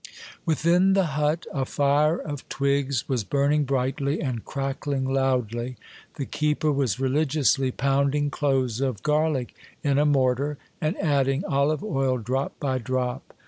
[0.47, 5.75] Within the hut, a fire of twigs was burning brightly and crackling loudly;
[6.15, 9.53] the keeper was religiously pounding cloves of garlic
[9.83, 13.35] in a mortar, and adding olive oil drop by drop.